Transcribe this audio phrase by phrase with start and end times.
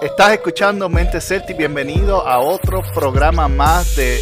[0.00, 4.20] Estás escuchando Mente Celtic, bienvenido a otro programa más de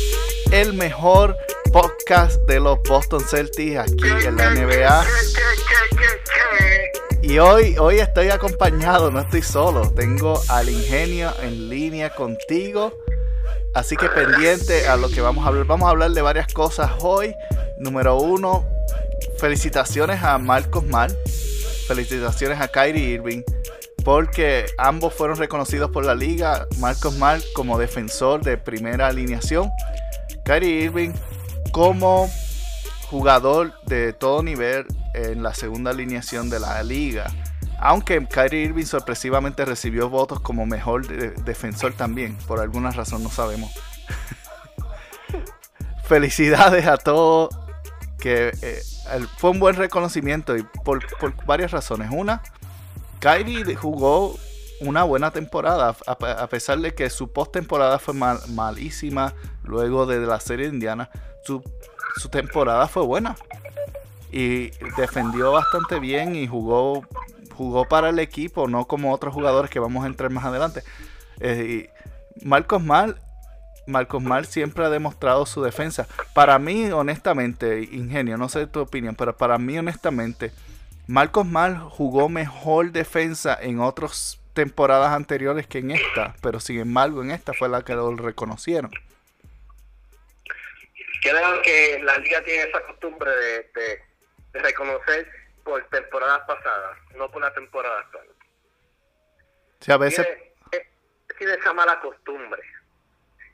[0.51, 1.37] el mejor
[1.73, 5.07] podcast de los Boston Celtics aquí en la NBA.
[7.23, 12.99] Y hoy, hoy estoy acompañado, no estoy solo, tengo al ingenio en línea contigo.
[13.75, 15.67] Así que pendiente a lo que vamos a hablar.
[15.67, 17.33] Vamos a hablar de varias cosas hoy.
[17.79, 18.72] Número uno,
[19.43, 21.13] felicitaciones a Marcos Mal.
[21.89, 23.43] Felicitaciones a Kyrie Irving
[24.05, 29.69] porque ambos fueron reconocidos por la liga, Marcos Mal como defensor de primera alineación,
[30.45, 31.11] Kyrie Irving
[31.73, 32.31] como
[33.11, 37.27] jugador de todo nivel en la segunda alineación de la liga.
[37.81, 41.05] Aunque Kyrie Irving sorpresivamente recibió votos como mejor
[41.43, 43.73] defensor también, por alguna razón no sabemos.
[46.05, 47.49] Felicidades a todos,
[48.21, 48.83] que eh,
[49.37, 51.03] fue un buen reconocimiento y por,
[51.45, 52.11] varias razones.
[52.13, 52.43] Una,
[53.21, 54.37] Kyrie jugó
[54.81, 60.67] una buena temporada, a, pesar de que su postemporada fue malísima luego de la serie
[60.67, 61.11] indiana.
[61.45, 61.63] Su,
[62.31, 63.37] temporada fue buena
[64.31, 67.03] y defendió bastante bien y jugó,
[67.57, 70.83] jugó para el equipo, no como otros jugadores que vamos a entrar más adelante.
[71.41, 71.91] Eh,
[72.43, 73.21] Marcos Mal,
[73.87, 76.07] Marcos Mal siempre ha demostrado su defensa.
[76.35, 80.53] Para mí, honestamente, Ingenio, no sé tu opinión, pero para mí, honestamente,
[81.07, 87.23] Marcos Mal jugó mejor defensa en otras temporadas anteriores que en esta, pero sin embargo
[87.23, 88.91] en esta fue la que lo reconocieron.
[91.23, 94.03] Creo que la liga tiene esa costumbre de,
[94.55, 95.29] reconocer
[95.65, 98.27] por temporadas pasadas, no por la temporada actual.
[99.81, 100.27] Sí, a veces...
[100.71, 100.91] Tiene,
[101.39, 102.61] tiene esa mala costumbre,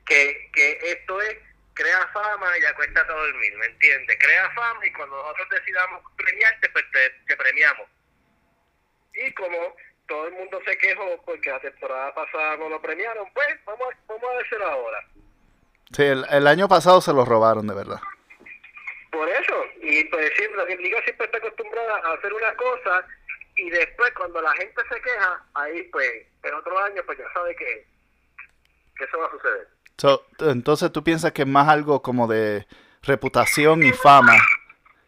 [0.09, 1.37] que, que esto es
[1.79, 4.17] crea fama y ya cuesta todo dormir, ¿me entiendes?
[4.19, 7.87] Crea fama y cuando nosotros decidamos premiarte, pues te, premiamos.
[9.13, 13.47] Y como todo el mundo se quejó porque la temporada pasada no lo premiaron, pues
[13.65, 14.99] vamos a, vamos a decirlo ahora.
[15.95, 17.99] Sí, el, año pasado se lo robaron, de verdad.
[19.11, 23.07] Por eso, y pues siempre, la liga siempre está acostumbrada a hacer una cosa
[23.55, 27.55] y después cuando la gente se queja, ahí pues, en otro año, pues ya sabe
[27.55, 27.87] que,
[28.97, 29.78] que eso va a suceder
[30.39, 32.65] entonces tú piensas que es más algo como de
[33.01, 34.37] reputación y fama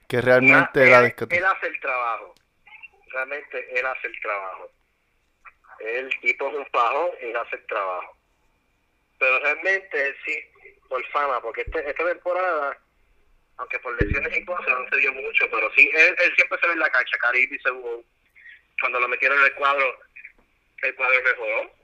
[0.07, 2.35] que realmente él, hace el trabajo.
[3.11, 4.71] Realmente él hace el trabajo.
[5.79, 8.17] El tipo es un pajo y él hace el trabajo.
[9.19, 10.37] Pero realmente sí,
[10.89, 12.77] por fama, porque este, esta temporada,
[13.57, 16.73] aunque por lesiones y cosas no se dio mucho, pero sí, él, siempre se ve
[16.73, 18.03] en la cancha, Caribe y
[18.79, 19.99] Cuando lo metieron en el cuadro,
[20.81, 21.80] el cuadro mejoró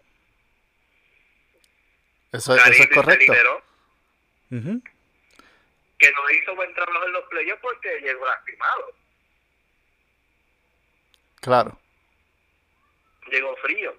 [2.31, 3.33] eso, es correcto.
[4.49, 8.93] Que no hizo buen trabajo en los playoffs porque llegó lastimado.
[11.41, 11.79] Claro.
[13.31, 13.95] Llegó frío.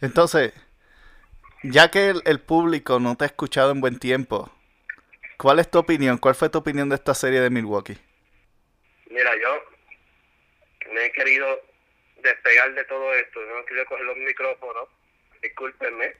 [0.00, 0.52] Entonces,
[1.62, 4.52] ya que el, público no te ha escuchado en buen tiempo,
[5.38, 6.18] ¿cuál es tu opinión?
[6.18, 7.98] ¿Cuál fue tu opinión de esta serie de Milwaukee?
[9.10, 11.46] Mira, yo me he querido
[12.16, 14.88] despegar de todo esto, no quiero coger los micrófonos,
[15.42, 16.14] discúlpenme,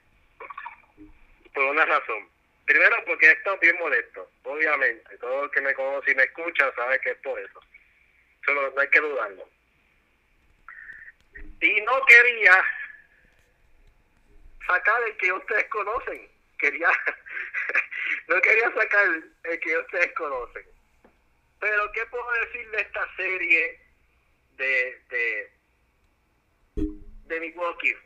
[1.55, 2.29] por una razón.
[2.67, 5.17] Primero porque he estado bien molesto, obviamente.
[5.19, 7.61] Todo el que me conoce y me escucha sabe que es por eso.
[8.45, 9.49] Solo no hay que dudarlo.
[11.61, 12.65] Y no quería
[14.67, 16.29] sacar el que ustedes conocen.
[16.59, 16.91] Quería,
[18.29, 19.07] no quería sacar
[19.45, 20.67] el que ustedes conocen.
[21.61, 23.81] Pero ¿qué puedo decir de esta serie
[24.57, 25.53] de, de,
[26.77, 27.97] de Milwaukee.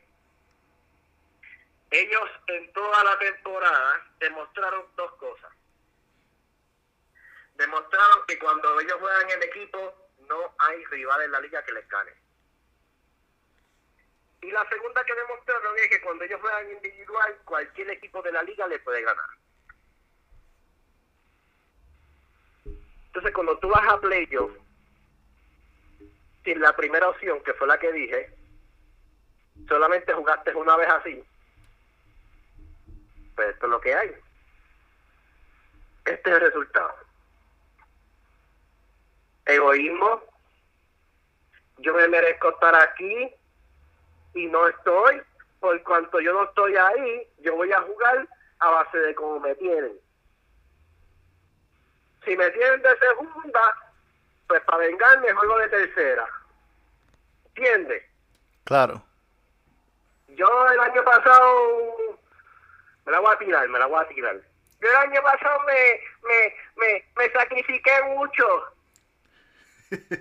[1.90, 5.52] Ellos en toda la temporada demostraron dos cosas.
[7.56, 9.94] Demostraron que cuando ellos juegan en equipo
[10.28, 12.12] no hay rival en la liga que les gane.
[14.42, 18.42] Y la segunda que demostraron es que cuando ellos juegan individual, cualquier equipo de la
[18.42, 19.28] liga les puede ganar.
[22.64, 24.52] Entonces, cuando tú vas a playoff,
[26.44, 28.39] sin la primera opción, que fue la que dije,
[29.68, 31.24] solamente jugaste una vez así,
[33.34, 34.14] pues esto es lo que hay.
[36.04, 36.94] Este es el resultado.
[39.46, 40.22] Egoísmo.
[41.78, 43.34] Yo me merezco estar aquí
[44.34, 45.22] y no estoy.
[45.60, 48.28] Por cuanto yo no estoy ahí, yo voy a jugar
[48.60, 49.92] a base de cómo me tienen.
[52.24, 53.74] Si me tienen de segunda,
[54.46, 56.26] pues para vengarme juego de tercera.
[57.54, 58.02] ¿Entiendes?
[58.64, 59.02] Claro.
[60.36, 62.18] Yo el año pasado
[63.06, 64.36] me la voy a tirar, me la voy a tirar.
[64.80, 68.74] Yo el año pasado me, me, me, me sacrifiqué mucho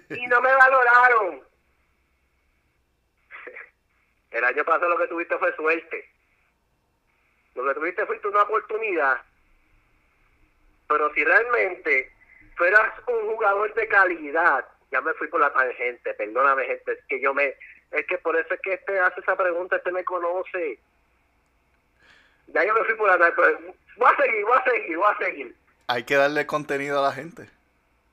[0.10, 1.44] y no me valoraron.
[4.32, 6.10] El año pasado lo que tuviste fue suerte.
[7.56, 9.22] Lo que tuviste fue una oportunidad.
[10.88, 12.12] Pero si realmente
[12.58, 17.22] fueras un jugador de calidad, ya me fui por la tangente, perdóname gente, es que
[17.22, 17.56] yo me,
[17.91, 20.80] es que por eso es que este hace esa pregunta, este me conoce.
[22.47, 25.18] Ya yo me fui por la tangente, voy a seguir, voy a seguir, voy a
[25.18, 25.56] seguir.
[25.88, 27.50] Hay que darle contenido a la gente.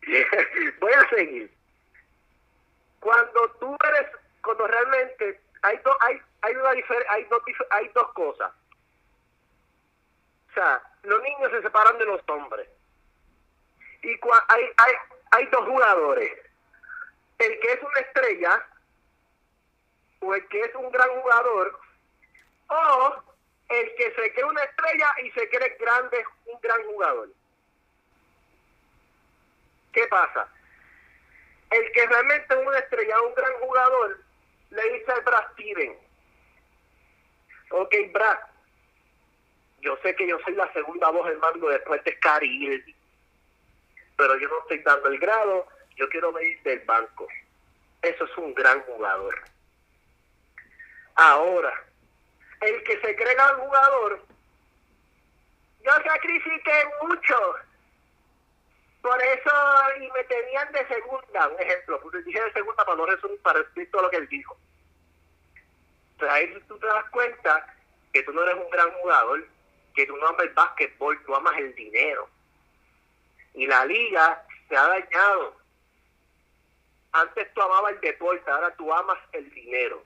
[0.81, 1.52] voy a seguir.
[3.00, 4.11] Cuando tú eres,
[4.43, 8.52] cuando realmente hay dos, hay, hay una hay dos, hay dos cosas.
[10.50, 12.67] O sea, los niños se separan de los hombres.
[14.02, 14.11] Y
[14.49, 14.93] hay, hay,
[15.32, 16.32] hay dos jugadores.
[17.38, 18.67] El que es una estrella
[20.21, 21.79] o el que es un gran jugador
[22.69, 23.23] o
[23.69, 27.29] el que se cree una estrella y se cree grande, un gran jugador.
[29.93, 30.49] ¿Qué pasa?
[31.71, 34.21] El que realmente es una estrella, un gran jugador,
[34.71, 35.99] le dice al Brad Steven,
[37.71, 38.39] ok Brad,
[39.81, 42.97] yo sé que yo soy la segunda voz del mando después de Scary
[44.17, 45.67] pero yo no estoy dando el grado,
[45.97, 47.29] yo quiero venir del banco.
[48.03, 49.35] Eso es un gran jugador.
[51.17, 51.73] Ahora,
[52.61, 54.23] el que se cree gran jugador,
[55.81, 57.55] yo sacrifiqué mucho.
[59.01, 59.51] Por eso,
[60.01, 63.63] y me tenían de segunda, un ejemplo, porque dije de segunda para no resumir, para
[63.63, 64.57] decir todo lo que él dijo.
[66.13, 67.75] Entonces ahí tú te das cuenta
[68.12, 69.47] que tú no eres un gran jugador,
[69.95, 72.29] que tú no amas el básquetbol, tú amas el dinero.
[73.55, 75.57] Y la liga se ha dañado.
[77.12, 80.03] Antes tú amabas el deporte, ahora tú amas el dinero.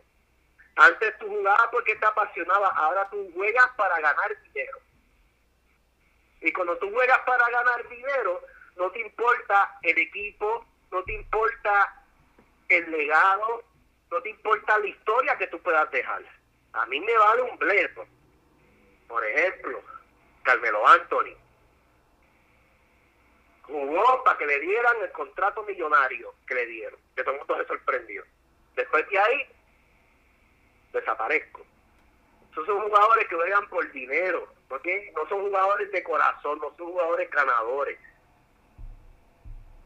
[0.77, 4.79] Antes tú jugabas porque te apasionaba, ahora tú juegas para ganar dinero.
[6.41, 8.41] Y cuando tú juegas para ganar dinero,
[8.77, 12.05] no te importa el equipo, no te importa
[12.69, 13.63] el legado,
[14.11, 16.23] no te importa la historia que tú puedas dejar.
[16.73, 18.07] A mí me vale un bledo.
[19.09, 19.83] Por ejemplo,
[20.43, 21.37] Carmelo Anthony
[23.71, 27.57] jugó para que le dieran el contrato millonario que le dieron, que todo el mundo
[27.59, 28.25] se sorprendió.
[28.75, 29.49] Después de ahí,
[30.93, 31.65] desaparezco.
[32.53, 36.93] Esos son jugadores que juegan por dinero, porque no son jugadores de corazón, no son
[36.93, 37.99] jugadores ganadores.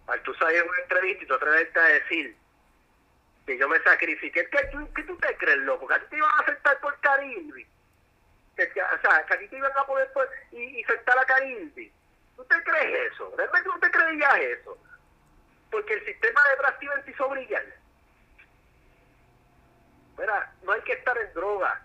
[0.06, 2.36] Al tú sabes en una entrevista y tú atreves a decir
[3.46, 4.58] que yo me sacrifiqué, ¿qué,
[4.94, 5.86] qué tú te crees, loco?
[5.86, 7.66] ¿Que a ti te iban a aceptar por Carilbi?
[8.56, 10.10] Que, o sea, que a ti te iban a poder
[10.52, 11.92] y, y aceptar a Carilbi.
[12.36, 13.32] ¿Tú te crees eso?
[13.36, 14.78] ¿Realmente no te creías eso?
[15.70, 17.64] Porque el sistema de Brasil te hizo brillar.
[20.18, 21.82] Mira, no hay que estar en droga.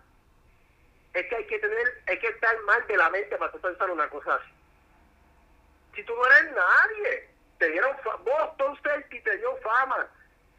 [1.14, 4.08] Es que hay que tener, hay que estar mal de la mente para pensar una
[4.10, 4.52] cosa así.
[5.96, 10.08] Si tú no eres nadie, te dieron Boston Celtics te dio fama.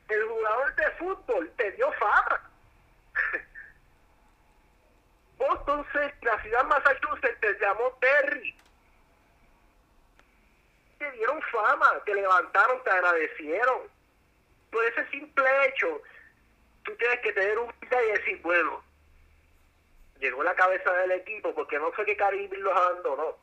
[0.09, 2.51] El jugador de fútbol te dio fama.
[5.39, 8.61] Boston Celtics, la ciudad Massachusetts, te llamó Terry
[11.01, 13.89] te dieron fama, te levantaron, te agradecieron.
[14.71, 16.03] Por ese simple hecho,
[16.85, 18.83] tú tienes que tener un vida y decir, bueno,
[20.21, 23.37] llegó la cabeza del equipo porque no fue que Caribe los abandonó,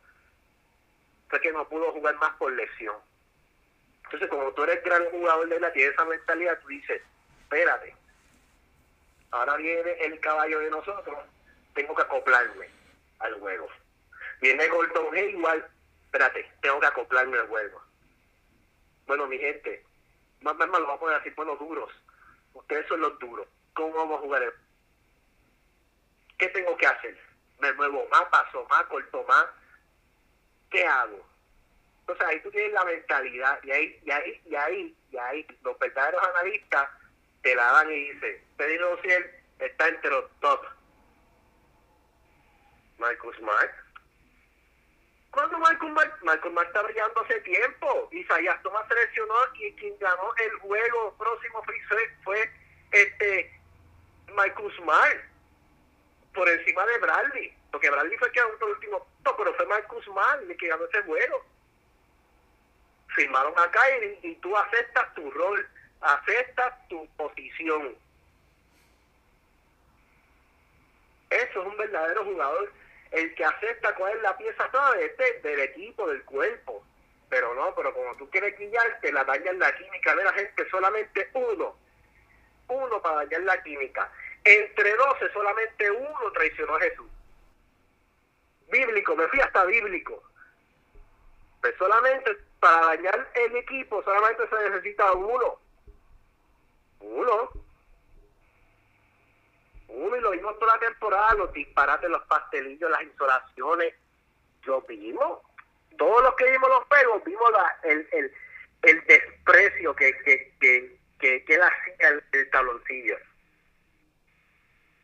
[1.30, 2.95] fue que no pudo jugar más por lesión.
[4.06, 7.02] Entonces, como tú eres gran jugador de la tierra, esa mentalidad, tú dices,
[7.42, 7.94] espérate,
[9.31, 11.18] ahora viene el caballo de nosotros,
[11.73, 12.69] tengo que acoplarme
[13.19, 13.68] al juego.
[14.40, 15.66] Viene Gordon Hayward,
[16.06, 17.81] espérate, tengo que acoplarme al juego.
[19.07, 19.83] Bueno, mi gente,
[20.42, 21.92] más más lo vamos a decir, bueno, duros.
[22.54, 23.47] Ustedes son los duros.
[23.73, 24.54] ¿Cómo vamos a jugar?
[26.37, 27.18] ¿Qué tengo que hacer?
[27.59, 29.45] ¿Me muevo más, paso más, corto más?
[30.69, 31.25] ¿Qué hago?
[32.01, 35.77] Entonces ahí tú tienes la mentalidad y ahí, y ahí, y ahí, y ahí los
[35.80, 36.87] verdaderos analistas
[37.42, 40.66] te la dan y dicen, Pedro Ciel está entre los top.
[42.97, 43.71] Marcus Smart
[45.37, 48.09] cuando Michael Mark, Michael Mark está brillando hace tiempo.
[48.11, 51.63] Isaías Thomas seleccionó y quien ganó el juego próximo
[52.23, 52.51] fue
[52.91, 53.61] este
[54.29, 55.19] Michael Smart
[56.33, 57.56] por encima de Bradley.
[57.71, 60.85] Porque Bradley fue el que ganó el último pero fue Michael Smart el que ganó
[60.85, 61.45] ese juego.
[63.09, 65.69] Firmaron a Kyrie y tú aceptas tu rol,
[66.01, 67.95] aceptas tu posición.
[71.29, 72.73] Eso es un verdadero jugador
[73.11, 76.83] el que acepta cuál es la pieza clave este del equipo, del cuerpo.
[77.30, 81.30] Pero no, pero como tú quieres guiarte, la dañan la química de la gente, solamente
[81.33, 81.76] uno.
[82.69, 84.11] Uno para dañar la química.
[84.44, 87.07] Entre doce, solamente uno traicionó a Jesús.
[88.69, 90.23] Bíblico, me fui hasta bíblico.
[91.61, 95.59] Pues solamente para dañar el equipo solamente se necesita uno.
[96.99, 97.67] Uno.
[99.87, 103.94] Uno y lo vimos toda la temporada, los disparates, los pastelillos, las insolaciones.
[104.63, 105.39] Lo vimos.
[105.97, 108.33] Todos los que vimos los juegos vimos la, el, el,
[108.83, 113.17] el desprecio que, que, que, que, que hacía el, el tabloncillo.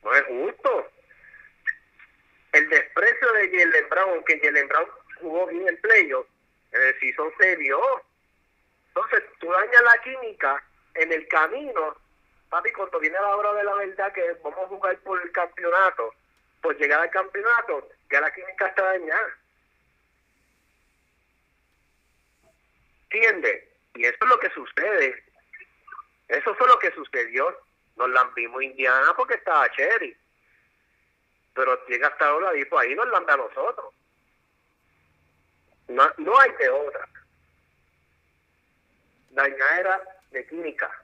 [0.04, 0.90] No es justo.
[2.52, 4.88] El desprecio de Jalen Brown, que Jalen Brown
[5.22, 6.28] jugó bien en playoff,
[6.72, 7.54] en el season se.
[7.54, 10.64] Entonces, tú dañas la química
[10.96, 11.98] en el camino,
[12.54, 16.14] papi, cuando viene la hora de la verdad que vamos a jugar por el campeonato,
[16.62, 19.38] por llegar al campeonato, ya la química está dañada.
[23.10, 23.64] ¿Entiendes?
[23.96, 25.24] Y eso es lo que sucede.
[26.28, 27.58] Eso fue lo que sucedió.
[27.96, 30.16] Nos la vimos Indiana porque estaba Cherry.
[31.56, 33.94] Pero llega hasta ahora pues ahí nos la a nosotros.
[35.88, 37.10] No, no hay de otra.
[39.32, 41.04] Dañadera de química.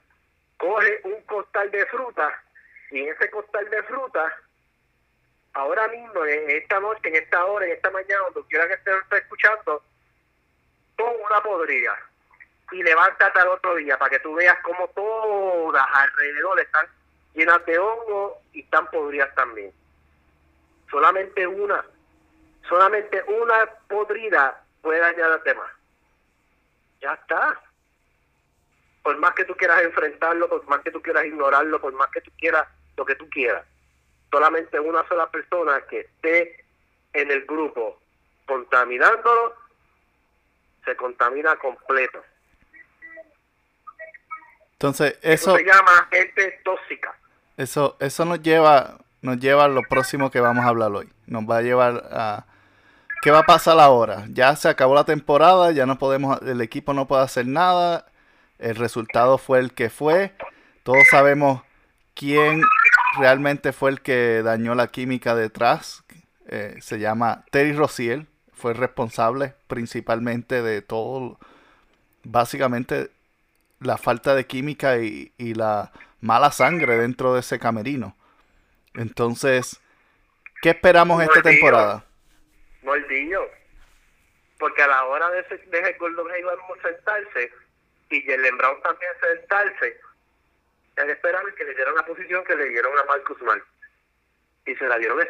[0.60, 2.42] Coge un costal de fruta
[2.90, 4.36] y en ese costal de fruta,
[5.54, 8.90] ahora mismo, en esta noche, en esta hora, en esta mañana, cuando quiera que esté,
[8.94, 9.82] esté escuchando,
[10.96, 11.98] pon una podrida
[12.72, 16.86] y levántate al otro día para que tú veas cómo todas alrededor están
[17.34, 19.72] llenas de hongo y están podridas también.
[20.90, 21.84] Solamente una,
[22.68, 25.70] solamente una podrida puede dañar a los demás.
[27.00, 27.60] Ya está.
[29.02, 32.20] Por más que tú quieras enfrentarlo, por más que tú quieras ignorarlo, por más que
[32.20, 32.66] tú quieras
[32.96, 33.64] lo que tú quieras,
[34.30, 36.64] solamente una sola persona que esté
[37.14, 37.98] en el grupo
[38.46, 39.54] contaminándolo,
[40.84, 42.22] se contamina completo.
[44.72, 47.14] Entonces, eso, Eso se llama gente tóxica.
[47.56, 51.12] eso, eso nos lleva, nos lleva a lo próximo que vamos a hablar hoy.
[51.26, 52.46] Nos va a llevar a
[53.22, 54.24] qué va a pasar ahora.
[54.30, 58.06] Ya se acabó la temporada, ya no podemos, el equipo no puede hacer nada.
[58.60, 60.32] El resultado fue el que fue.
[60.82, 61.62] Todos sabemos
[62.14, 62.62] quién
[63.18, 66.04] realmente fue el que dañó la química detrás.
[66.46, 68.26] Eh, se llama Terry Rozier.
[68.52, 71.38] Fue el responsable principalmente de todo,
[72.24, 73.10] básicamente
[73.78, 75.90] la falta de química y, y la
[76.20, 78.14] mala sangre dentro de ese camerino.
[78.94, 79.80] Entonces,
[80.60, 82.04] ¿qué esperamos esta temporada?
[82.82, 83.40] Mordido.
[84.58, 87.50] Porque a la hora de ese, de ese Gordon Hayward sentarse
[88.10, 90.00] y Jalen Brown también sentarse,
[90.96, 93.62] era esperable que le dieran la posición que le dieron a Marcus Smart.
[94.66, 95.26] Y se la dieron a.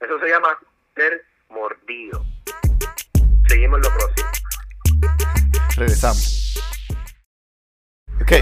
[0.00, 0.58] Eso se llama
[0.94, 2.24] ser mordido.
[3.48, 4.30] Seguimos lo próximo.
[5.76, 6.58] Regresamos.
[8.20, 8.32] Ok,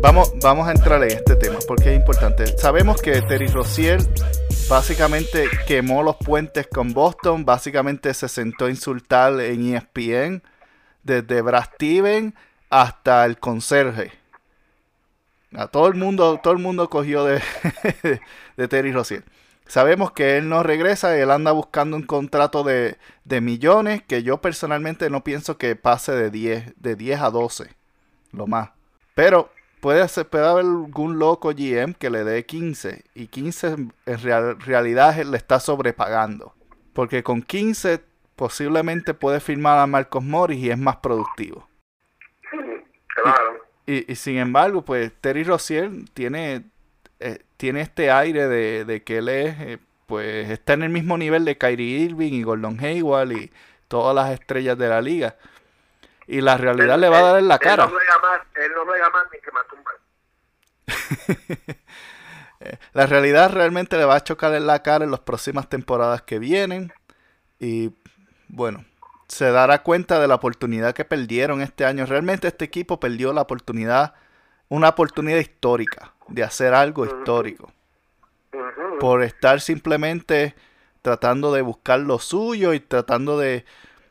[0.00, 2.46] vamos, vamos a entrar en este tema porque es importante.
[2.58, 3.98] Sabemos que Terry Rozier
[4.68, 10.42] básicamente quemó los puentes con Boston, básicamente se sentó a insultar en ESPN,
[11.02, 12.34] desde Brad Steven
[12.70, 14.12] hasta el conserje.
[15.56, 17.40] A todo el mundo, todo el mundo cogió de,
[18.56, 19.24] de Terry Rozier.
[19.66, 24.40] Sabemos que él no regresa, él anda buscando un contrato de, de millones que yo
[24.40, 27.68] personalmente no pienso que pase de 10, de 10 a 12,
[28.32, 28.70] lo más.
[29.14, 33.92] Pero puede, ser, puede haber algún loco GM que le dé 15 y 15 en
[34.22, 36.54] real- realidad le está sobrepagando.
[36.94, 38.02] Porque con 15
[38.36, 41.67] posiblemente puede firmar a Marcos Morris y es más productivo.
[43.32, 43.64] Claro.
[43.86, 46.64] Y, y sin embargo, pues Terry Rozier tiene,
[47.20, 51.16] eh, tiene este aire de, de que él es, eh, pues está en el mismo
[51.18, 53.50] nivel de Kyrie Irving y Gordon Hayward y
[53.88, 55.36] todas las estrellas de la liga.
[56.26, 57.84] Y la realidad Él- le va a dar en la él cara.
[57.86, 59.90] no juega más, él no juega más ni que Matumba.
[62.92, 66.38] La realidad realmente le va a chocar en la cara en las próximas temporadas que
[66.38, 66.92] vienen.
[67.60, 67.92] Y
[68.48, 68.84] bueno,
[69.28, 72.06] se dará cuenta de la oportunidad que perdieron este año.
[72.06, 74.14] Realmente este equipo perdió la oportunidad,
[74.68, 77.72] una oportunidad histórica de hacer algo histórico.
[79.00, 80.54] Por estar simplemente
[81.02, 83.64] tratando de buscar lo suyo y tratando de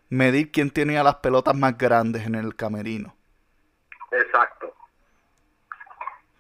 [0.10, 3.16] medir quién tenía las pelotas más grandes en el camerino.
[4.12, 4.74] Exacto.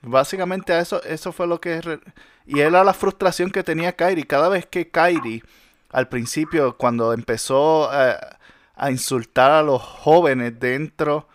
[0.01, 1.99] Básicamente a eso, eso fue lo que...
[2.45, 4.25] Y era la frustración que tenía Kyrie.
[4.25, 5.43] Cada vez que Kyrie,
[5.89, 8.37] al principio, cuando empezó a,
[8.77, 11.27] a insultar a los jóvenes dentro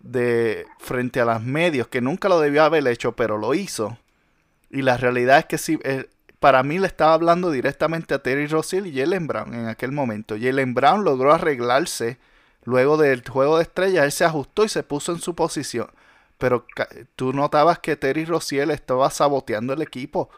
[0.00, 0.66] de...
[0.78, 3.98] frente a los medios, que nunca lo debió haber hecho, pero lo hizo.
[4.70, 8.46] Y la realidad es que sí, eh, para mí le estaba hablando directamente a Terry
[8.46, 10.36] Rozier y Jalen Brown en aquel momento.
[10.40, 12.18] Jalen Brown logró arreglarse
[12.64, 14.04] luego del juego de estrellas.
[14.04, 15.88] Él se ajustó y se puso en su posición.
[16.38, 16.66] Pero
[17.16, 20.28] tú notabas que Terry Rozier estaba saboteando el equipo.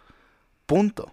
[0.66, 1.12] Punto.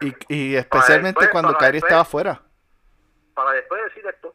[0.00, 1.90] Y, y especialmente después, cuando Kyrie después.
[1.90, 2.42] estaba fuera.
[3.34, 4.34] para después decir esto.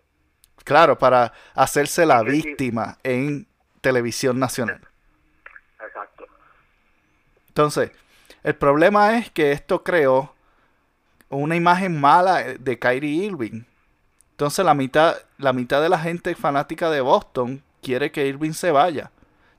[0.64, 3.48] Claro, para hacerse la víctima en
[3.82, 4.82] televisión nacional.
[5.80, 6.26] Exacto.
[7.48, 7.92] Entonces,
[8.44, 10.36] el problema es que esto creó
[11.30, 13.64] una imagen mala de Kyrie Irving.
[14.32, 18.72] Entonces la mitad, la mitad de la gente fanática de Boston quiere que Irving se
[18.72, 19.12] vaya.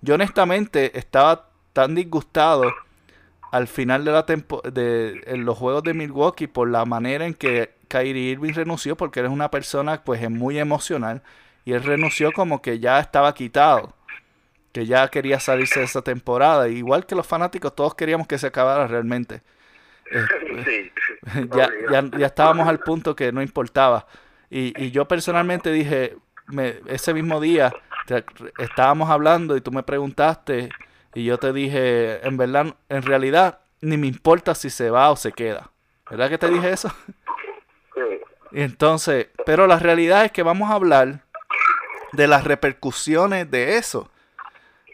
[0.02, 2.64] Yo honestamente estaba tan disgustado
[3.56, 4.22] al final de la
[4.70, 9.20] de en los juegos de Milwaukee por la manera en que Kyrie Irving renunció porque
[9.20, 11.22] él es una persona pues muy emocional
[11.64, 13.94] y él renunció como que ya estaba quitado
[14.72, 18.48] que ya quería salirse de esa temporada igual que los fanáticos todos queríamos que se
[18.48, 19.42] acabara realmente.
[20.10, 20.92] Eh,
[21.56, 24.06] ya, ya, estábamos al punto que no importaba.
[24.50, 26.16] Y, y yo personalmente dije
[26.48, 27.72] me, ese mismo día
[28.58, 30.70] estábamos hablando y tú me preguntaste
[31.16, 35.16] y yo te dije, en verdad, en realidad, ni me importa si se va o
[35.16, 35.70] se queda.
[36.11, 36.92] ¿Verdad que te dije eso?
[38.52, 41.23] Y entonces, pero la realidad es que vamos a hablar
[42.12, 44.11] de las repercusiones de eso.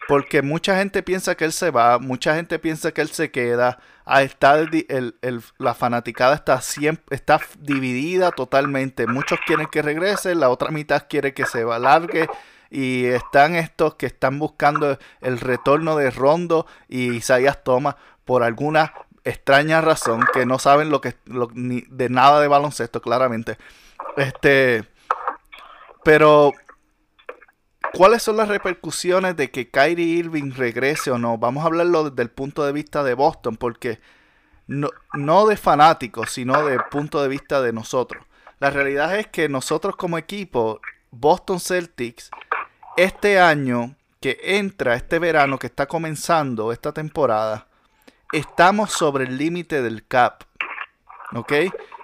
[0.06, 3.80] Porque mucha gente piensa que él se va, mucha gente piensa que él se queda.
[4.04, 5.16] Ah, está el,
[5.58, 9.08] la fanaticada está, siempre, está dividida totalmente.
[9.08, 12.28] Muchos quieren que regrese, la otra mitad quiere que se va largue
[12.74, 18.94] y están estos que están buscando el retorno de Rondo y Isaías Thomas por alguna
[19.24, 21.14] extraña razón que no saben lo que
[21.52, 23.58] ni de nada de baloncesto claramente
[24.16, 24.84] este
[26.02, 26.52] pero
[27.94, 31.36] ¿Cuáles son las repercusiones de que Kyrie Irving regrese o no?
[31.36, 34.00] Vamos a hablarlo desde el punto de vista de Boston, porque
[34.66, 38.24] no, no de fanáticos, sino desde el punto de vista de nosotros.
[38.60, 42.30] La realidad es que nosotros como equipo, Boston Celtics,
[42.96, 47.66] este año que entra, este verano que está comenzando esta temporada,
[48.32, 50.44] estamos sobre el límite del cap.
[51.34, 51.52] ¿Ok?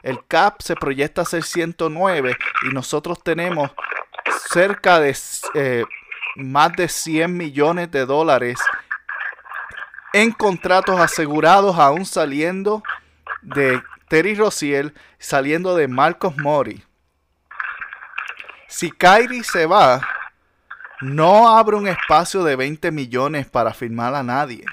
[0.03, 2.37] El cap se proyecta a ser 109
[2.69, 3.71] y nosotros tenemos
[4.51, 5.17] cerca de
[5.55, 5.85] eh,
[6.37, 8.59] más de 100 millones de dólares
[10.13, 12.83] en contratos asegurados aún saliendo
[13.43, 16.83] de Terry Rozier, saliendo de Marcos Mori.
[18.67, 20.01] Si Kyrie se va,
[21.01, 24.65] no abre un espacio de 20 millones para firmar a nadie.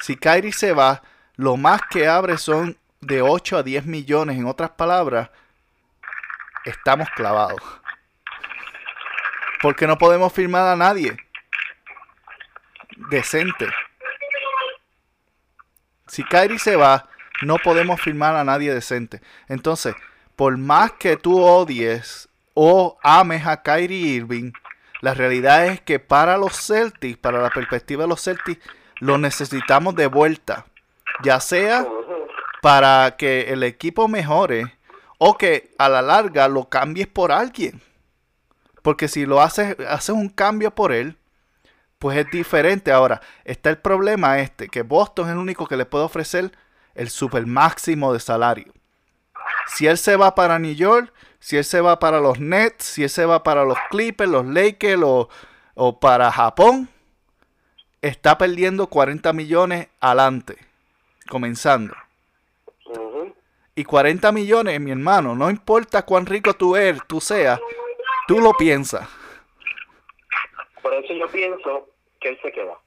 [0.00, 1.02] Si Kyrie se va,
[1.36, 4.36] lo más que abre son de 8 a 10 millones.
[4.36, 5.30] En otras palabras,
[6.64, 7.60] estamos clavados.
[9.60, 11.16] Porque no podemos firmar a nadie
[13.10, 13.68] decente.
[16.06, 17.08] Si Kyrie se va,
[17.42, 19.20] no podemos firmar a nadie decente.
[19.48, 19.94] Entonces,
[20.36, 24.52] por más que tú odies o ames a Kyrie Irving,
[25.00, 28.64] la realidad es que para los Celtics, para la perspectiva de los Celtics,
[29.00, 30.66] lo necesitamos de vuelta.
[31.24, 31.84] Ya sea
[32.62, 34.78] para que el equipo mejore
[35.18, 37.82] o que a la larga lo cambies por alguien.
[38.82, 41.16] Porque si lo haces, haces un cambio por él,
[41.98, 42.92] pues es diferente.
[42.92, 46.52] Ahora, está el problema este, que Boston es el único que le puede ofrecer
[46.94, 48.72] el super máximo de salario.
[49.66, 51.12] Si él se va para New York,
[51.42, 54.46] si él se va para los Nets, si él se va para los Clippers, los
[54.46, 55.02] Lakers
[55.74, 56.88] o, para Japón,
[58.00, 60.56] está perdiendo 40 millones adelante,
[61.28, 61.96] comenzando.
[63.74, 67.58] Y 40 millones, mi hermano, no importa cuán rico tú eres, tú seas,
[68.28, 69.08] tú lo piensas.
[70.80, 71.88] Por eso yo pienso
[72.20, 72.78] que él se queda.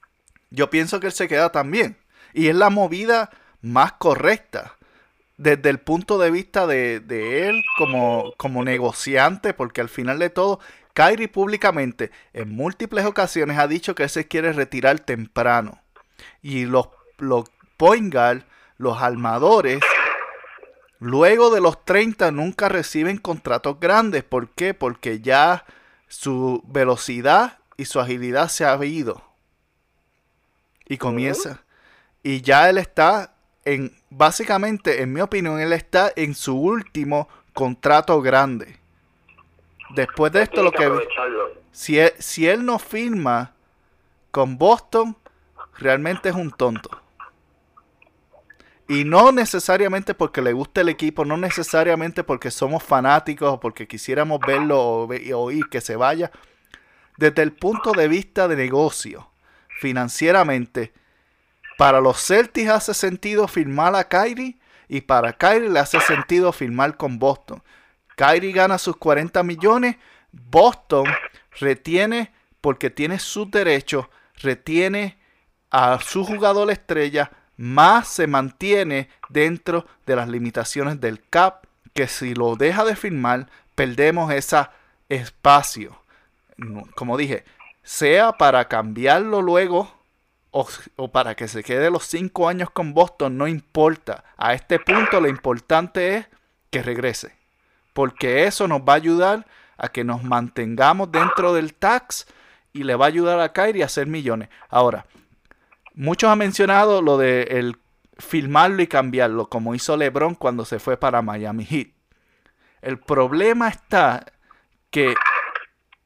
[0.50, 1.98] Yo pienso que él se queda también.
[2.34, 4.75] Y es la movida más correcta
[5.38, 7.02] desde el punto de vista de,
[7.50, 10.60] él como, como negociante, porque al final de todo,
[10.94, 15.82] Kyrie públicamente en múltiples ocasiones ha dicho que él se quiere retirar temprano.
[16.42, 17.46] Y los, los
[17.76, 18.44] point guard,
[18.78, 19.82] los armadores,
[21.00, 24.24] luego de los 30 nunca reciben contratos grandes.
[24.24, 24.74] ¿Por qué?
[24.74, 25.66] Porque ya
[26.08, 29.22] su velocidad y su agilidad se ha ido.
[30.88, 31.64] Y comienza.
[32.24, 33.35] Y ya él está
[33.66, 38.78] en, básicamente, en mi opinión, él está en su último contrato grande.
[39.96, 40.90] Después de esto, lo que...
[41.72, 43.54] Si él, si él no firma
[44.32, 45.18] con Boston,
[45.78, 46.90] realmente es un tonto.
[48.88, 53.88] Y no necesariamente porque le guste el equipo, no necesariamente porque somos fanáticos o porque
[53.88, 56.32] quisiéramos verlo o oír que se vaya.
[57.18, 59.32] Desde el punto de vista de negocio,
[59.80, 60.94] financieramente,
[61.78, 64.58] para los Celtics hace sentido firmar a Kyrie
[64.88, 67.62] y para Kyrie le hace sentido firmar con Boston.
[68.16, 69.98] Kyrie gana sus 40 millones,
[70.32, 71.06] Boston
[71.60, 74.08] retiene porque tiene sus derechos,
[74.42, 75.18] retiene
[75.70, 82.34] a su jugador estrella, más se mantiene dentro de las limitaciones del cap que si
[82.34, 84.68] lo deja de firmar, perdemos ese
[85.10, 86.02] espacio.
[86.96, 87.44] Como dije,
[87.84, 89.92] sea para cambiarlo luego
[90.96, 94.24] o, para que se quede los cinco años con Boston, no importa.
[94.38, 96.28] A este punto lo importante es
[96.70, 97.36] que regrese.
[97.92, 99.46] Porque eso nos va a ayudar
[99.78, 102.26] a que nos mantengamos dentro del tax
[102.72, 104.48] y le va a ayudar a Kyrie a hacer millones.
[104.70, 105.06] Ahora,
[105.94, 107.78] muchos han mencionado lo de el
[108.18, 111.90] filmarlo y cambiarlo, como hizo LeBron cuando se fue para Miami Heat.
[112.82, 114.26] El problema está
[114.90, 115.16] que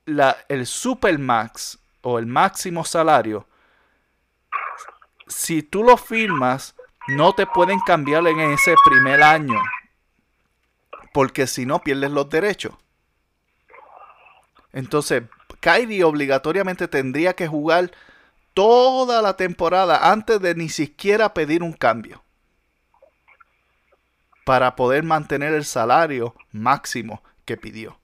[0.05, 3.47] la, el Supermax o el máximo salario,
[5.29, 6.75] si tú lo firmas,
[7.07, 9.61] no te pueden cambiar en ese primer año.
[11.13, 12.73] Porque si no, pierdes los derechos.
[14.73, 15.23] Entonces,
[15.61, 17.91] Kyrie obligatoriamente tendría que jugar
[18.53, 22.23] toda la temporada antes de ni siquiera pedir un cambio.
[24.45, 27.99] Para poder mantener el salario máximo que pidió.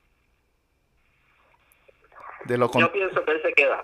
[2.45, 3.83] De lo Yo pienso que él se queda.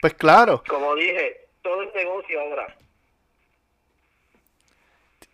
[0.00, 0.62] Pues claro.
[0.68, 2.76] Como dije, todo es negocio ahora.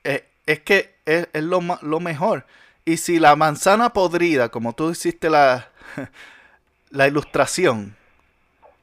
[0.02, 2.44] Eh, es que es, lo, lo mejor.
[2.84, 5.70] Y si la manzana podrida, como tú hiciste la,
[6.90, 7.96] la ilustración,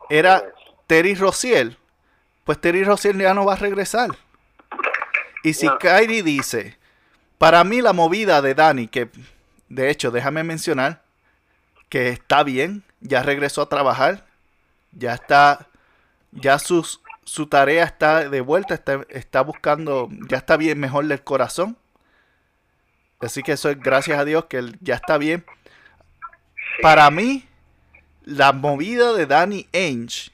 [0.10, 0.44] era
[0.88, 1.78] Terry Rociel,
[2.46, 4.12] pues Terry Rociel ya no va a regresar.
[5.44, 6.78] Y si Kyrie dice,
[7.38, 9.10] para mí la movida de Dani, que
[9.68, 11.02] de hecho déjame mencionar
[11.90, 14.26] que está bien, ya regresó a trabajar,
[14.94, 15.68] ya está,
[16.32, 21.24] ya sus, su tarea está de vuelta, está, está buscando, ya está bien mejor del
[21.24, 21.78] corazón.
[23.22, 25.46] Así que eso es gracias a Dios que él ya está bien.
[26.82, 27.48] Para mí,
[28.26, 30.34] la movida de Danny Ainge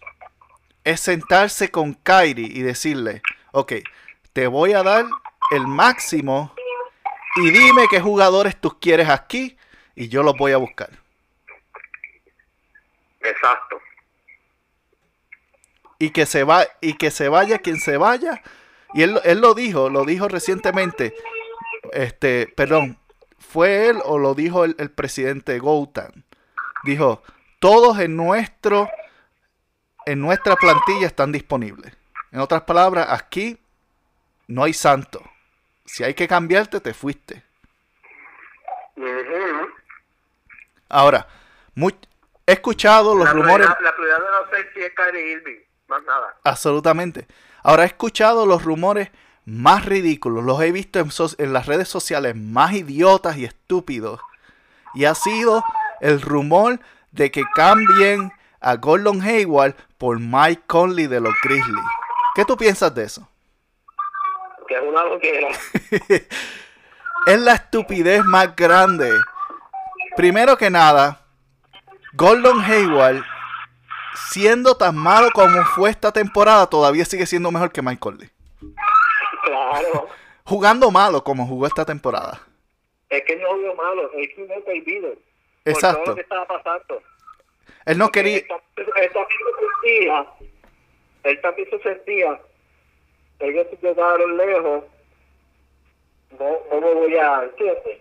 [0.83, 3.73] es sentarse con Kyrie y decirle, ok,
[4.33, 5.05] te voy a dar
[5.51, 6.51] el máximo
[7.36, 9.55] y dime qué jugadores tú quieres aquí
[9.93, 10.89] y yo los voy a buscar.
[13.21, 13.79] Exacto.
[15.99, 18.41] Y que se va y que se vaya quien se vaya.
[18.93, 21.15] Y él, él lo dijo, lo dijo recientemente.
[21.91, 22.97] Este, perdón,
[23.39, 26.25] fue él o lo dijo el, el presidente Goutan.
[26.83, 27.23] Dijo,
[27.60, 28.89] todos en nuestro
[30.07, 31.93] en nuestra plantilla están disponibles.
[32.31, 33.60] En otras palabras, aquí
[34.47, 35.21] no hay santo.
[35.86, 37.43] Si hay que cambiarte, te fuiste.
[40.88, 41.27] Ahora,
[42.45, 43.67] he escuchado los rumores.
[43.67, 46.36] la prioridad de los safety es Kyrie Irving, más nada.
[46.43, 47.28] Absolutamente.
[47.63, 49.10] Ahora he escuchado los rumores
[49.45, 54.19] más ridículos, los he visto en, en las redes sociales más idiotas y estúpidos.
[54.93, 55.63] Y ha sido
[56.02, 56.80] el rumor
[57.12, 61.86] de que cambien a Gordon Hayward por Mike Conley de los Grizzlies.
[62.36, 63.28] ¿Qué tú piensas de eso?
[64.67, 65.47] Que es una loquera.
[67.28, 69.12] es la estupidez más grande.
[70.15, 71.21] Primero que nada,
[72.13, 73.23] Gordon Hayward,
[74.30, 78.30] siendo tan malo como fue esta temporada, todavía sigue siendo mejor que Mike Conley.
[79.43, 80.08] Claro.
[80.43, 82.41] Jugando malo como jugó esta temporada.
[83.10, 85.13] Es que no jugó malo, es que no prohibido.
[85.65, 86.03] Exacto.
[86.03, 87.01] Todo lo que estaba pasando.
[87.86, 88.38] Él no quería.
[88.38, 88.45] Él,
[89.13, 90.27] también se sentía,
[91.23, 92.41] él también se sentía,
[93.39, 94.84] ellos se quedaron lejos,
[96.39, 97.99] no, no me voy a, ¿entiendes?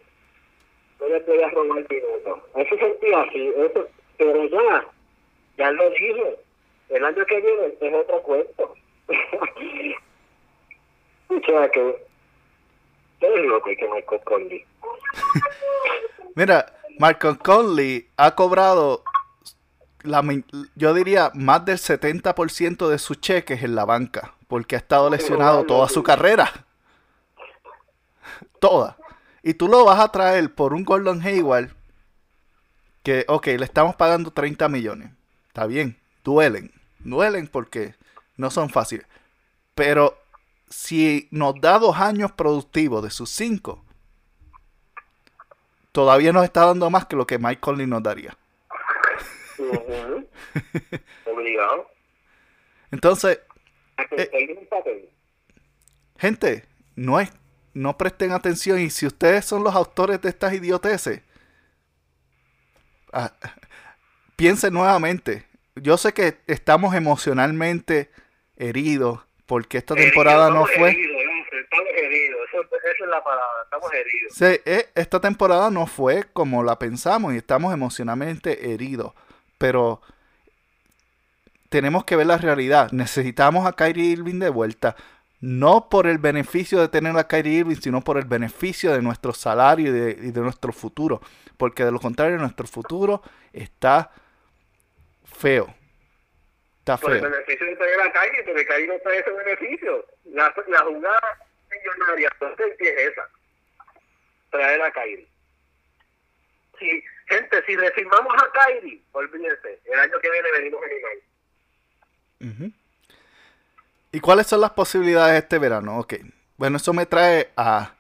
[1.01, 2.41] No voy a robar minutos.
[2.55, 4.87] Él se sentía así, eso, pero ya,
[5.57, 6.35] ya lo dijo.
[6.89, 8.75] El año que viene es otro cuento.
[11.29, 12.07] o sea que,
[13.21, 14.65] qué loco que Michael Conley.
[16.35, 16.67] Mira,
[16.99, 19.03] Michael Conley ha cobrado
[20.03, 20.23] la,
[20.75, 25.65] yo diría más del 70% de sus cheques en la banca, porque ha estado lesionado
[25.65, 26.51] toda su carrera.
[28.61, 28.97] Toda.
[29.43, 31.71] Y tú lo vas a traer por un Gordon Hayward
[33.03, 35.11] que, ok, le estamos pagando 30 millones.
[35.57, 36.71] Está bien, duelen.
[36.99, 37.95] Duelen porque
[38.37, 39.07] no son fáciles.
[39.75, 40.19] Pero
[40.69, 43.83] si nos da dos años productivos de sus cinco,
[45.93, 48.37] todavía nos está dando más que lo que Mike Conley nos daría.
[51.25, 51.91] Obligado.
[52.91, 53.41] Entonces,
[54.11, 54.59] eh,
[56.19, 56.67] gente,
[56.97, 57.33] no es,
[57.73, 61.23] no presten atención y si ustedes son los autores de estas idioteces,
[63.15, 63.33] ah,
[64.37, 65.45] piensen nuevamente.
[65.75, 68.11] Yo sé que estamos emocionalmente
[68.57, 70.91] heridos porque esta temporada no fue.
[70.91, 74.33] estamos heridos, esa es la palabra, estamos heridos.
[74.33, 79.13] Sí, eh, esta temporada no fue como la pensamos y estamos emocionalmente heridos
[79.59, 80.01] pero
[81.69, 82.93] tenemos que ver la realidad.
[82.93, 84.97] Necesitamos a Kyrie Irving de vuelta.
[85.39, 89.35] no por el beneficio de tener a Kyrie Irving, sino por el beneficio de nuestro
[89.35, 91.21] salario y de, y de nuestro futuro.
[91.59, 93.23] Porque de lo contrario, nuestro futuro
[93.53, 94.11] está
[95.37, 95.75] feo.
[96.81, 97.31] Está Por el feo.
[97.31, 100.07] beneficio de tener a Kyrie, porque Kyrie no trae ese beneficio.
[100.27, 101.39] La, la jugada
[101.71, 103.29] millonaria entonces es esa.
[104.51, 105.27] Traer a Kyrie.
[106.79, 112.73] Si, gente, si le firmamos a Kyrie, olvídense, el año que viene venimos en Ujú.
[114.13, 115.99] ¿Y cuáles son las posibilidades este verano?
[115.99, 116.15] Ok.
[116.57, 117.95] Bueno, eso me trae a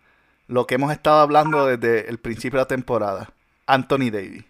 [0.48, 3.30] lo que hemos estado hablando desde el principio de la temporada.
[3.66, 4.44] Anthony Davis.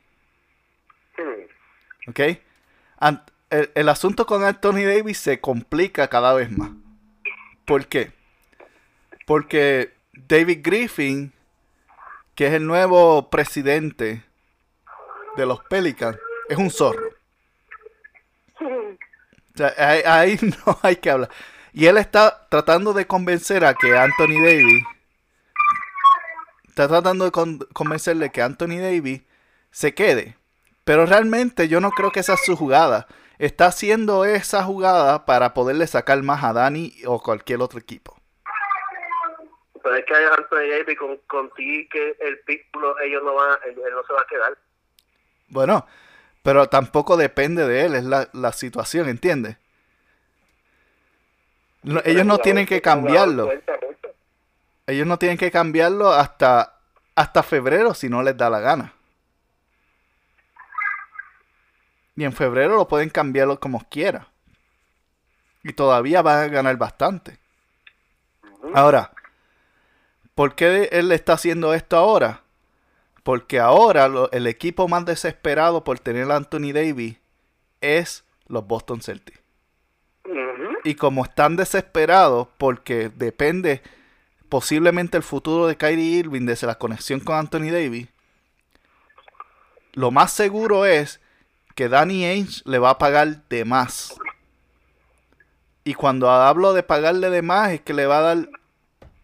[1.17, 2.11] Hmm.
[2.11, 2.21] ¿Ok?
[3.51, 6.71] El, asunto con Anthony Davis se complica cada vez más.
[7.65, 8.13] ¿Por qué?
[9.27, 11.33] Porque David Griffin,
[12.35, 14.23] que es el nuevo presidente
[15.37, 17.11] de los Pelicans, es un zorro.
[19.79, 21.31] Ahí, no hay que hablar.
[21.73, 24.85] Y él está tratando de convencer a que Anthony Davis.
[26.69, 29.23] Está tratando de con- convencerle que Anthony Davis
[29.71, 30.37] se quede.
[30.87, 33.09] Pero realmente yo no creo que esa es su jugada.
[33.39, 38.17] Está haciendo esa jugada para poderle sacar más a Dani o cualquier otro equipo.
[39.83, 42.41] Pero es que Anthony Davis con, con ti que el
[43.05, 44.57] ellos no van, él, él no se va a quedar.
[45.49, 45.89] Bueno,
[46.45, 49.57] pero tampoco depende de él, es la, la situación, ¿entiendes?
[51.83, 53.51] No, ellos no tienen que cambiarlo.
[54.87, 56.79] Ellos no tienen que cambiarlo hasta,
[57.17, 58.96] hasta febrero si no les da la gana.
[62.17, 64.29] Y en febrero lo pueden cambiarlo como quiera.
[65.63, 67.39] Y todavía van a ganar bastante.
[68.75, 69.13] Ahora,
[70.35, 72.43] ¿por qué él está haciendo esto ahora?
[73.23, 77.17] Porque ahora lo- el equipo más desesperado por tener a Anthony Davis
[77.81, 79.41] es los Boston Celtics.
[80.85, 83.83] Y como están desesperados porque depende
[84.49, 88.09] posiblemente el futuro de Kyrie Irving desde la conexión con Anthony Davis,
[89.95, 91.21] lo más seguro es
[91.77, 94.17] que Danny Ainge le va a pagar de más.
[95.85, 98.49] Y cuando hablo de pagarle de más es que le va a dar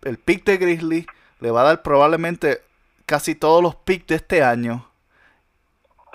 [0.03, 1.07] el pick de Grizzly,
[1.41, 2.63] le va a dar probablemente
[3.07, 4.87] casi todos los picks de este año.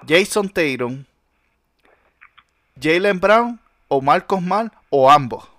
[0.07, 1.05] Jason Tatum,
[2.79, 5.49] Jalen Brown o Marcos Mal o ambos.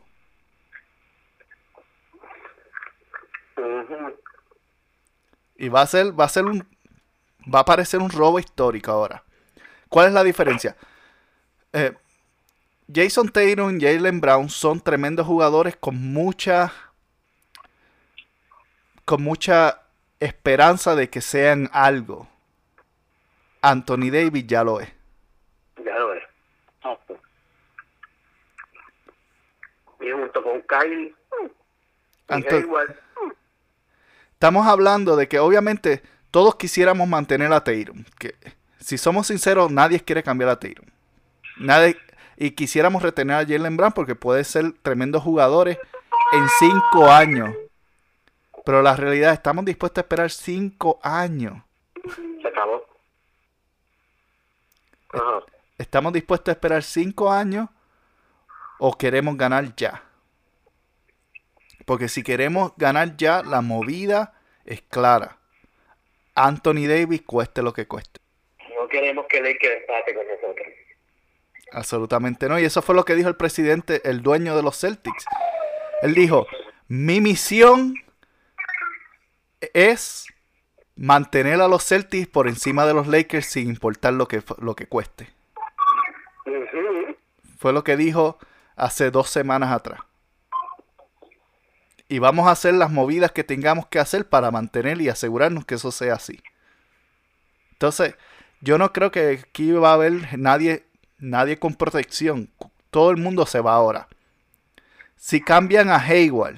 [5.56, 6.64] Y va a ser, va a ser un,
[7.52, 9.24] va a parecer un robo histórico ahora.
[9.88, 10.77] ¿Cuál es la diferencia?
[11.72, 11.94] Eh,
[12.92, 16.72] Jason Tatum y Jalen Brown son tremendos jugadores con mucha,
[19.05, 19.83] con mucha
[20.20, 22.29] esperanza de que sean algo.
[23.61, 24.88] Anthony Davis ya lo es.
[25.85, 26.22] Ya lo es.
[30.01, 31.14] Y junto con Kylie,
[32.29, 32.98] y Anto- igual.
[34.33, 38.05] Estamos hablando de que obviamente todos quisiéramos mantener a Tatum.
[38.18, 38.37] Que
[38.78, 40.86] si somos sinceros, nadie quiere cambiar a Tatum.
[41.58, 41.96] Nadie,
[42.36, 45.78] y quisiéramos retener a Jalen Brown porque puede ser tremendos jugadores
[46.32, 47.54] en cinco años.
[48.64, 51.62] Pero la realidad, estamos dispuestos a esperar cinco años.
[52.42, 52.84] Se acabó.
[55.12, 55.44] Ajá.
[55.78, 57.68] ¿Estamos dispuestos a esperar cinco años
[58.78, 60.02] o queremos ganar ya?
[61.86, 65.38] Porque si queremos ganar ya, la movida es clara.
[66.34, 68.20] Anthony Davis cueste lo que cueste.
[68.88, 70.66] No queremos que Lakers empate con nosotros.
[71.72, 72.59] Absolutamente no.
[72.59, 75.27] Y eso fue lo que dijo el presidente, el dueño de los Celtics.
[76.01, 76.46] Él dijo,
[76.87, 77.94] mi misión
[79.74, 80.27] es
[80.96, 84.87] mantener a los Celtics por encima de los Lakers sin importar lo que, lo que
[84.87, 85.29] cueste.
[87.59, 88.38] Fue lo que dijo
[88.74, 90.01] hace dos semanas atrás.
[92.09, 95.74] Y vamos a hacer las movidas que tengamos que hacer para mantener y asegurarnos que
[95.74, 96.40] eso sea así.
[97.72, 98.16] Entonces,
[98.60, 100.84] yo no creo que aquí va a haber nadie,
[101.18, 102.50] nadie con protección.
[102.90, 104.08] Todo el mundo se va ahora.
[105.16, 106.56] Si cambian a Hayward,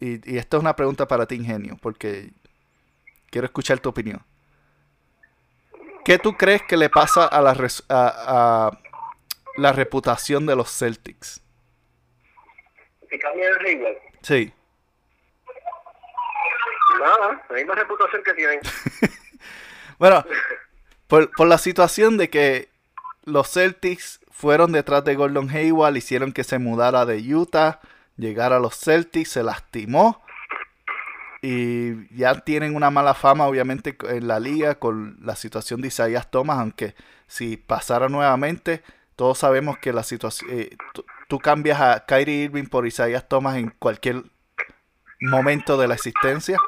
[0.00, 2.30] y, y esto es una pregunta para ti, Ingenio, porque
[3.30, 4.22] quiero escuchar tu opinión.
[6.04, 8.78] ¿Qué tú crees que le pasa a la, res- a- a
[9.56, 11.40] la reputación de los Celtics?
[13.10, 14.52] Si cambian el Hayward, Sí.
[17.00, 18.60] nada, la misma reputación que tienen.
[19.98, 20.24] Bueno,
[21.10, 22.70] por, por la situación de que
[23.24, 27.80] los Celtics fueron detrás de Gordon Hayward, hicieron que se mudara de Utah,
[28.16, 30.22] llegara a los Celtics, se lastimó
[31.42, 36.22] y ya tienen una mala fama obviamente en la liga con la situación de Isaiah
[36.22, 36.94] Thomas, aunque
[37.26, 38.82] si pasara nuevamente,
[39.16, 40.76] todos sabemos que la situación, eh,
[41.28, 44.24] tú, cambias a Kyrie Irving por Isaiah Thomas en cualquier
[45.20, 46.58] momento de la existencia.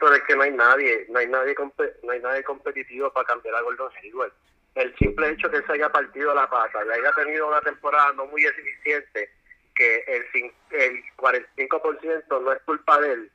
[0.00, 1.54] Pero es que no hay nadie, no hay nadie,
[2.02, 4.32] no hay nadie competitivo para cambiar a Gordon Hayward.
[4.74, 8.12] El simple hecho que él se haya partido la pata, y haya tenido una temporada
[8.14, 9.30] no muy eficiente,
[9.74, 13.32] que el, el 45% no es culpa de él.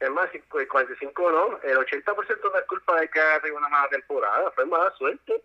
[0.00, 3.68] Es más, el 45 no, el 80% no es culpa de que haya tenido una
[3.68, 5.42] mala temporada, fue mala suerte.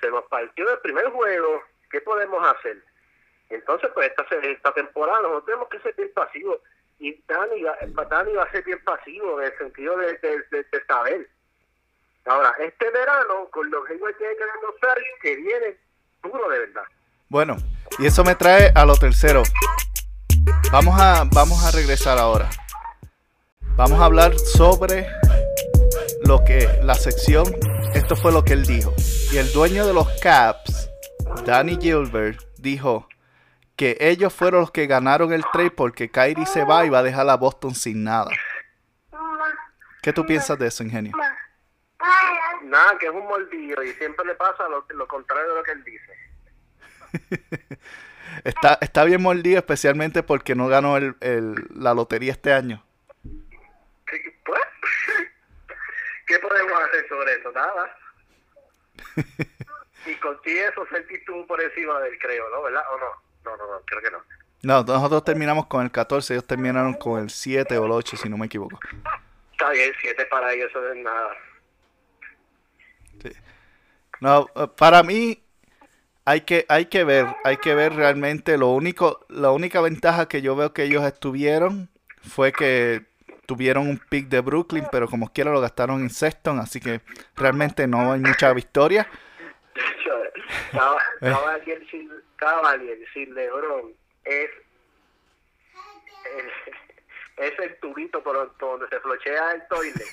[0.00, 2.82] Se nos partió el primer juego, ¿qué podemos hacer?
[3.50, 6.60] Entonces, pues esta, esta temporada nosotros tenemos que ser pasivos.
[7.00, 7.62] Y Dani,
[8.10, 11.28] Dani va a ser bien pasivo en el sentido de, de, saber.
[12.26, 15.76] Ahora, este verano, con los que tiene que demostrar que viene
[16.22, 16.82] duro de verdad.
[17.30, 17.56] Bueno,
[17.98, 19.42] y eso me trae a lo tercero.
[20.70, 22.50] Vamos a, vamos a regresar ahora.
[23.76, 25.06] Vamos a hablar sobre
[26.26, 27.46] lo que la sección,
[27.94, 28.92] esto fue lo que él dijo.
[29.32, 30.90] Y el dueño de los Caps,
[31.46, 33.08] Danny Gilbert, dijo,
[33.80, 37.02] que ellos fueron los que ganaron el trade porque Kyrie se va y va a
[37.02, 38.30] dejar a Boston sin nada.
[40.02, 41.16] ¿Qué tú piensas de eso, ingenio?
[42.64, 45.84] Nada, que es un moldillo y siempre le pasa lo, contrario de lo que él
[45.84, 46.12] dice.
[48.44, 51.16] está, está bien mordido, especialmente porque no ganó el,
[51.74, 52.84] la lotería este año.
[53.24, 54.60] Pues,
[56.26, 57.50] ¿qué podemos hacer sobre eso?
[57.52, 57.96] Nada.
[60.04, 62.60] y contigo eso sentiste tú por encima del creo, ¿no?
[62.60, 62.82] ¿Verdad?
[62.92, 63.29] ¿O no?
[63.44, 64.18] No, no, no, creo que no.
[64.62, 68.28] No, nosotros terminamos con el 14, ellos terminaron con el 7 o el 8, si
[68.28, 68.78] no me equivoco.
[69.52, 71.30] Está bien, 7 para ellos eso es nada.
[73.22, 73.32] Sí.
[74.20, 75.42] No, eh, para mí
[76.26, 80.42] hay que, hay que ver, hay que ver realmente lo único, la única ventaja que
[80.42, 81.88] yo veo que ellos estuvieron
[82.22, 83.06] fue que
[83.46, 87.00] tuvieron un pick de Brooklyn, pero como quiera lo gastaron en Sexton, así que
[87.34, 89.08] realmente no hay mucha victoria.
[91.20, 91.58] Estaba
[92.36, 94.50] Cavalier sin LeBron es
[97.36, 100.04] es el tubito por, donde se flochea el toile.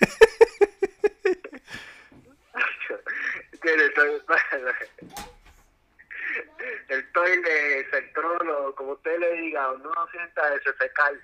[6.89, 11.21] el toile, el trono, como usted le diga, no sienta ese fecal.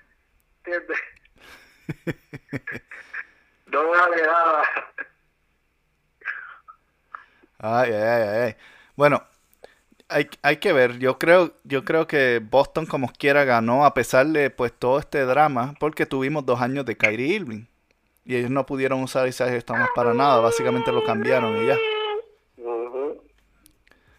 [0.64, 1.00] ¿Entiendes?
[3.66, 4.64] no nada.
[7.66, 8.56] Ay, ay, ay.
[8.94, 9.22] Bueno,
[10.10, 10.98] hay, hay, que ver.
[10.98, 15.24] Yo creo, yo creo que Boston como quiera ganó a pesar de pues todo este
[15.24, 17.64] drama porque tuvimos dos años de Kyrie Irving
[18.26, 20.40] y ellos no pudieron usar Isaiah Thomas para nada.
[20.40, 21.78] Básicamente lo cambiaron y ya.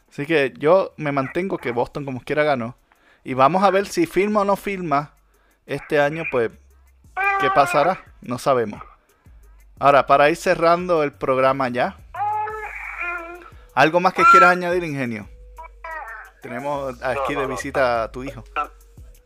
[0.10, 2.76] Así que yo me mantengo que Boston como quiera ganó
[3.24, 5.14] y vamos a ver si firma o no firma
[5.68, 6.24] este año.
[6.32, 6.50] Pues
[7.40, 8.82] qué pasará, no sabemos.
[9.78, 11.98] Ahora para ir cerrando el programa ya.
[13.76, 15.28] ¿Algo más que quieras añadir, Ingenio?
[16.42, 18.42] Tenemos aquí de visita a tu hijo.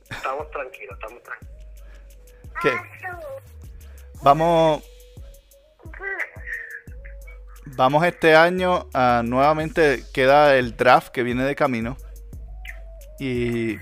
[0.10, 1.56] Estamos tranquilos, estamos tranquilos.
[2.60, 2.72] ¿Qué?
[4.24, 4.84] Vamos.
[7.66, 11.96] Vamos este año a nuevamente queda el draft que viene de camino.
[13.20, 13.78] Y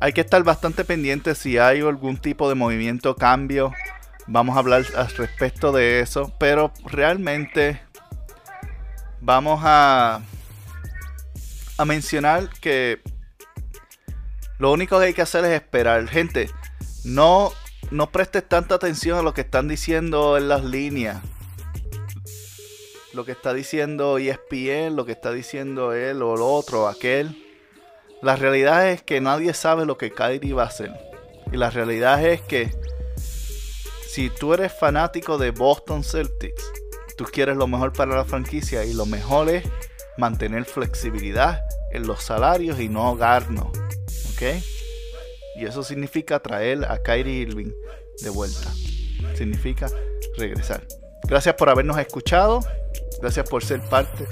[0.00, 3.72] hay que estar bastante pendiente si hay algún tipo de movimiento, cambio.
[4.26, 6.30] Vamos a hablar al respecto de eso.
[6.38, 7.80] Pero realmente
[9.20, 10.20] vamos a
[11.84, 13.00] mencionar que
[14.58, 16.08] lo único que hay que hacer es esperar.
[16.08, 16.50] Gente,
[17.04, 17.52] no,
[17.92, 21.22] no prestes tanta atención a lo que están diciendo en las líneas.
[23.14, 27.44] Lo que está diciendo ESPN, lo que está diciendo él o el otro, aquel.
[28.20, 30.92] La realidad es que nadie sabe lo que Kyrie va a hacer.
[31.52, 32.70] Y la realidad es que
[34.08, 36.64] si tú eres fanático de Boston Celtics,
[37.18, 39.64] tú quieres lo mejor para la franquicia y lo mejor es
[40.16, 43.66] mantener flexibilidad en los salarios y no ahogarnos.
[43.66, 44.62] ¿Ok?
[45.56, 47.72] Y eso significa traer a Kyrie Irving
[48.22, 48.72] de vuelta.
[49.34, 49.88] Significa
[50.36, 50.86] regresar.
[51.24, 52.60] Gracias por habernos escuchado.
[53.20, 54.24] Gracias por ser parte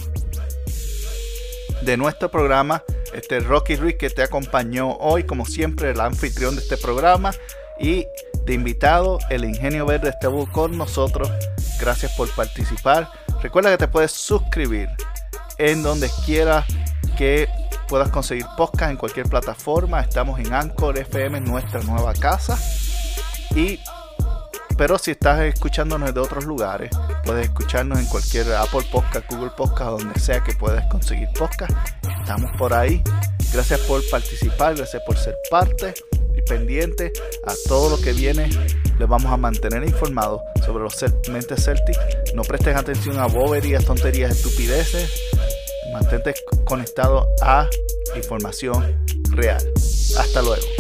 [1.83, 2.85] de nuestro programa.
[3.12, 7.32] Este Rocky Ruiz que te acompañó hoy, como siempre, el anfitrión de este programa.
[7.80, 8.07] Y
[8.47, 11.30] de invitado, el Ingenio Verde estuvo con nosotros.
[11.80, 13.11] Gracias por participar.
[13.42, 14.88] Recuerda que te puedes suscribir
[15.59, 16.64] en donde quiera
[17.18, 17.49] que
[17.88, 20.01] puedas conseguir podcast en cualquier plataforma.
[20.01, 22.57] Estamos en Anchor FM, nuestra nueva casa.
[23.55, 23.80] Y
[24.78, 26.90] pero si estás escuchándonos de otros lugares,
[27.24, 31.72] puedes escucharnos en cualquier Apple Podcast, Google Podcast, donde sea que puedas conseguir podcast.
[32.20, 33.03] Estamos por ahí.
[33.53, 35.94] Gracias por participar, gracias por ser parte
[36.37, 37.12] y pendiente
[37.45, 38.49] a todo lo que viene.
[38.99, 40.95] Les vamos a mantener informados sobre los
[41.30, 41.99] mentes Celtics.
[42.34, 45.11] No prestes atención a boberías, tonterías, estupideces
[45.93, 46.34] mantente
[46.64, 47.68] conectado a
[48.14, 49.62] información real.
[50.18, 50.76] Hasta luego.